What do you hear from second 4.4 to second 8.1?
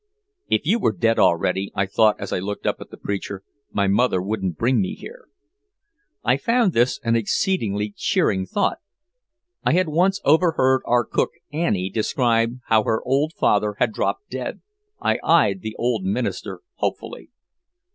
bring me here." I found this an exceedingly